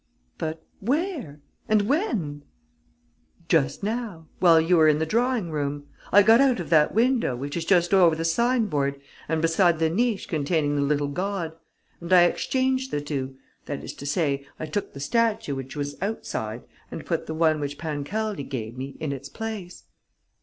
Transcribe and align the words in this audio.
"But 0.39 0.63
where? 0.79 1.41
And 1.69 1.83
when?" 1.83 2.41
"Just 3.47 3.83
now, 3.83 4.25
while 4.39 4.59
you 4.59 4.77
were 4.77 4.87
in 4.87 4.97
the 4.97 5.05
drawing 5.05 5.51
room. 5.51 5.85
I 6.11 6.23
got 6.23 6.41
out 6.41 6.59
of 6.59 6.71
that 6.71 6.95
window, 6.95 7.35
which 7.35 7.55
is 7.55 7.65
just 7.65 7.93
over 7.93 8.15
the 8.15 8.25
signboard 8.25 8.99
and 9.29 9.43
beside 9.43 9.77
the 9.77 9.91
niche 9.91 10.27
containing 10.27 10.75
the 10.75 10.81
little 10.81 11.07
god. 11.07 11.55
And 11.99 12.11
I 12.11 12.23
exchanged 12.23 12.89
the 12.89 12.99
two, 12.99 13.37
that 13.67 13.83
is 13.83 13.93
to 13.93 14.07
say, 14.07 14.47
I 14.59 14.65
took 14.65 14.93
the 14.93 14.99
statue 14.99 15.53
which 15.53 15.75
was 15.75 15.95
outside 16.01 16.63
and 16.89 17.05
put 17.05 17.27
the 17.27 17.35
one 17.35 17.59
which 17.59 17.77
Pancaldi 17.77 18.45
gave 18.49 18.75
me 18.75 18.97
in 18.99 19.11
its 19.11 19.29
place." 19.29 19.83